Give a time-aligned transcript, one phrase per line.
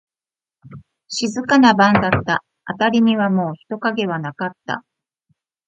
[1.09, 2.43] 静かな晩だった。
[2.65, 4.83] あたりにはもう人影はなかった。